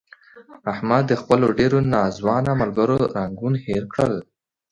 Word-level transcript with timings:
احمد 0.71 1.03
د 1.07 1.13
خپلو 1.21 1.47
ډېرو 1.59 1.77
ناځوانه 1.93 2.51
ملګرو 2.61 2.97
رنګون 3.15 3.53
هیر 3.65 3.83
کړل. 3.93 4.15